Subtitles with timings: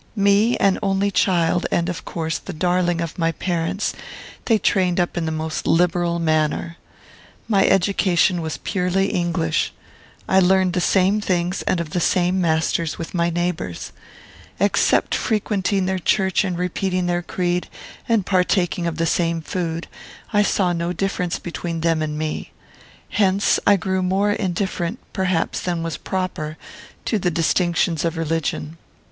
[0.15, 3.93] "Me, an only child, and, of course, the darling of my parents,
[4.45, 6.77] they trained up in the most liberal manner.
[7.47, 9.71] My education was purely English.
[10.27, 13.91] I learned the same things and of the same masters with my neighbours.
[14.59, 17.69] Except frequenting their church and repeating their creed,
[18.09, 19.87] and partaking of the same food,
[20.33, 22.53] I saw no difference between them and me.
[23.09, 26.57] Hence I grew more indifferent, perhaps, than was proper,
[27.05, 28.79] to the distinctions of religion.